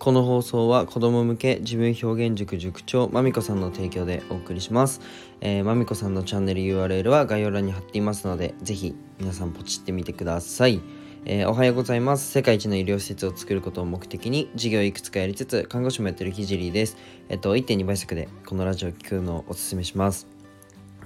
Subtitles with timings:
[0.00, 5.02] この放送は子供向け自分表現塾塾長まみこさんの提供でお送りします。
[5.42, 10.80] えー、まみこさんのチャンネル URL は概要欄に貼っていますので、ぜひ皆さんポチってみてください。
[11.26, 12.30] えー、おはようございます。
[12.30, 16.96] 世界一の医療施設を作ることを目的に事業いくつかやりつつ、看護師もやってるひじりです。
[17.28, 20.26] えっと、1.2倍速でこのラジオを聞くのをおすすめします。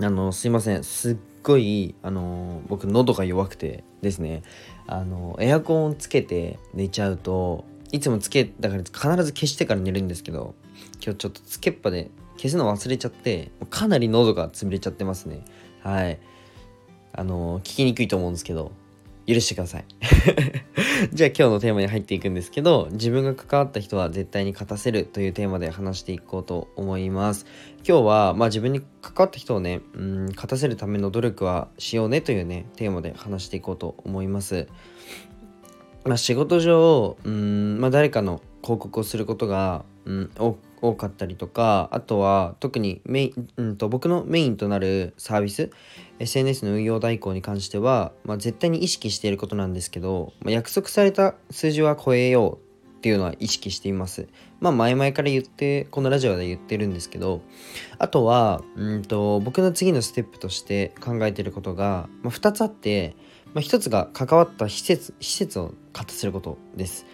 [0.00, 0.84] あの、すいません。
[0.84, 4.42] すっごい、あの、僕喉が弱くてですね、
[4.86, 10.56] あの、エアコンつけて寝ちゃうと、いつもつけだから必ず消してから寝るんですけど
[11.00, 15.44] 今日ちょっとつけっぱで消すの忘れちゃってかなり喉が潰れちゃってますね。
[15.80, 16.18] はい。
[17.12, 18.72] あの聞きにくいと思うんですけど
[19.28, 19.84] 許してください。
[21.14, 27.46] じゃあ今日のテーマに入っていくんですけど自分が関わった人は絶対に勝たせるというテーマで話していこうと思います。
[27.86, 34.66] 今日はまあ自分に関わった人をねうん勝たせるための努力はしようねというねテーマで話していこうと思います。
[36.04, 40.30] まあ、仕事上うん、まあ、誰かの広告をすることが、うん、
[40.80, 45.70] 多かったりとかあとは特にメイン、うんと、僕のメインとなるサービス
[46.18, 52.64] SNS の運用代行に関しては、まあ、絶対に意識していることなんですけど、まあ、約束された数字は超えよう
[52.98, 54.28] っていうのは意識しています。
[54.60, 57.42] まあ前々から言って、このラジオで言ってるんですけど、
[57.98, 63.14] あとは、うんと、僕の次のステップとして考えていることが、まあ、2つあって、
[63.54, 67.06] まあ、1つが関わった施設、施設を勝たせることです。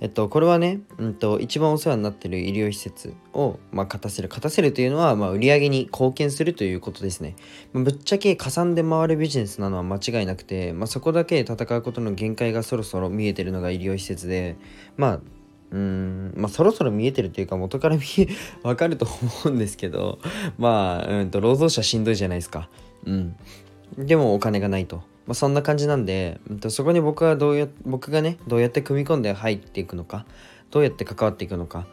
[0.00, 4.28] えっと、これはね、うんと、一番お世話になってる医療施設を、まあ、勝たせる。
[4.28, 7.34] 勝たせるというのは、まあ、売り上げに貢献するということですね。
[7.72, 14.56] まあ、ぶっちゃけ加算で回るビジネスなのは間違いなくて、まあ、そこだけ戦うことの限界がそろそろ見えてるのが医療施設で、
[14.96, 15.20] まあ、
[15.70, 18.28] うん、まあそろそろ見えてるっていうか元から見え、
[18.62, 20.18] わかると思うんですけど、
[20.58, 22.70] まあ、うんと、労働者しんどいじゃないですか。
[23.04, 23.36] うん。
[23.98, 25.02] でもお金がないと。
[25.28, 30.24] まあ、そんな感じなんで、ん、とそこに僕はどうや僕がねどうやって組み込んで入っていくのか
[30.70, 31.86] どうやって関わっていくのか。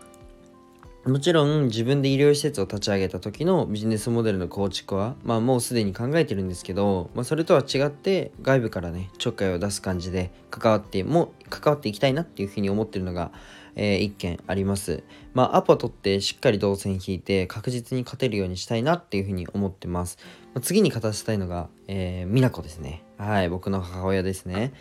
[1.05, 13.31] もちろん自分で医療施設を立ち上げた時のビジネスモデルの構築は、まあ、もうすでに考えてるんですけど、まあ、それとは違って外部からねちょっかいを出す感じで関わっても関わっていきたいなっていうふうに思ってるのが
[13.75, 15.03] えー、1件あります。
[15.33, 20.17] まあ、アポ取ってしっかり動線引いて確実に勝てるようにしたいなっていうふうに思ってます。
[20.53, 23.03] まあ、次に勝たせたいのが、えー、美奈子ですね。
[23.17, 24.73] はい、僕の母親ですね。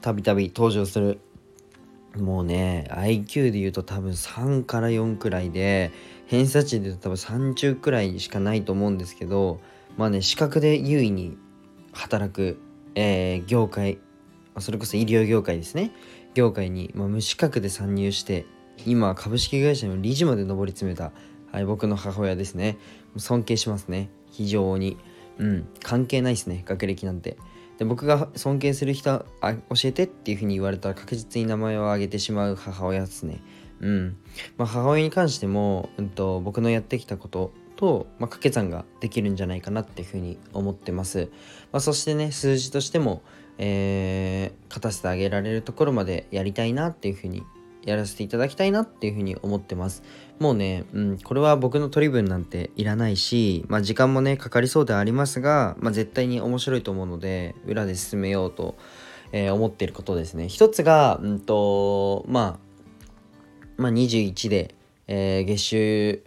[0.00, 1.20] たびたび登場する。
[2.16, 5.92] もうね、IQ で言うと多分3から4くらいで、
[6.26, 9.60] 偏差値で言うと多分30くらいしかないと思うんですけど、
[9.96, 11.36] まあね、資格で優位に
[11.92, 12.58] 働く、
[12.94, 13.98] えー、業界、
[14.58, 15.92] それこそ医療業界ですね。
[16.34, 18.46] 業界に、まあ、無資格で参入して
[18.86, 21.12] 今株式会社の理事まで上り詰めた、
[21.52, 22.78] はい、僕の母親ですね。
[23.16, 24.10] 尊敬しますね。
[24.30, 24.96] 非常に。
[25.38, 25.68] うん。
[25.82, 26.62] 関係ないですね。
[26.66, 27.36] 学歴なんて。
[27.78, 33.42] で僕が尊敬する人あ教えてっていうふうに言われたら確実に名前を挙げてしまう母親ですね。
[33.80, 34.16] うん。
[34.56, 41.30] まあ、母親に関しても、うんと、僕のやってきたことと、まあ、掛け算ができるんじゃないかなっていうふうに思ってます、
[41.72, 43.22] まあ、そしてね数字としても
[43.62, 47.44] えー、勝たせてあげられるところまでやりたいなっていうふうに
[47.84, 50.02] やらせていただきたいなっていうふうに思ってます。
[50.38, 58.76] もうね、うん、これは僕の取り分なんていらないし、まあ時間もね、かかりそうではありますが、まあ絶対に面白いと思うので、裏で進めようと、
[59.32, 60.48] えー、思っていることですね。
[60.48, 62.58] 一つが、うんと、まあ、
[63.76, 64.74] まあ21で、
[65.06, 66.22] えー、月収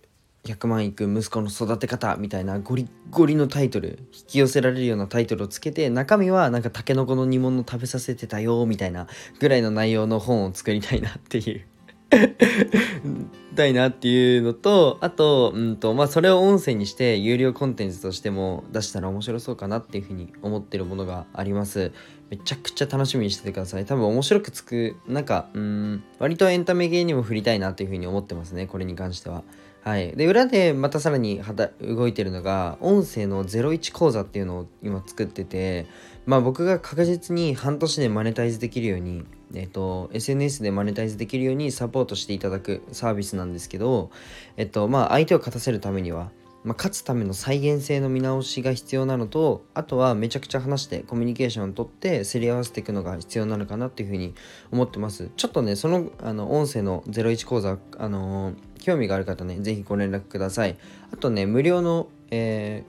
[0.46, 9.08] 100万いく息子の育て方みたいなゴリッゴリのタイトル引き寄せられるようなタイトルをつけて中身はなんかタケノコの煮物食べさせてたよみたいな
[9.40, 11.73] ぐらいの内容の本を作りたいなっていう。
[13.56, 21.92] たいなっていうのとあと,、うんとまあ、それを音声にして有料コンテンツとしても出したら面白そうかなっていうふうに思ってるものがあります。
[22.30, 23.86] めちゃくちゃ楽しみにしててください。
[23.86, 29.44] 多分面白くつくなんかうん割とエンタメ系にも振りたいなっていうふうに思ってますねこれに関しては。
[29.84, 30.16] はい。
[30.16, 31.42] で、裏でまたさらに
[31.82, 35.88] 動いてるのが、音声の01講座っていうのを今作ってて、
[36.26, 44.10] まあ僕が確実に半年でマネタイズできるように、えっと、SNS でマネタイズできるようにサポートしていただくサービスなんですけど、
[44.58, 46.32] えっと、まあ相手を勝たせるためには、
[46.64, 54.34] まあ、勝つための再現性の見直しが必要なのとあとはめちゃくちゃ話してコミュニケーションをとってすり合わせていくのが必要なのかなっていうふうに
[54.72, 55.30] 思ってます。
[55.36, 60.78] ちょっとねそのあの音声の01講座あのー、興味がある方ね是非ご連絡ください。
[61.12, 62.84] あとね無料の、え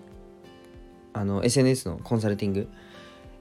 [1.12, 2.68] ー、あの SNS のコンサルティング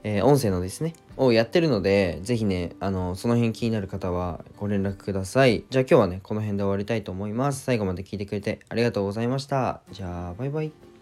[0.04, 5.64] えー、音声のですね、をやってるので、ぜひね、あの、その辺気になる方はご連絡ください。
[5.70, 7.64] じゃあ今日はね、この辺で終わりたいと思います。
[7.64, 9.80] 最後まで聞いてくれてありがとうございました。
[9.90, 10.93] じゃあ、バイバイ。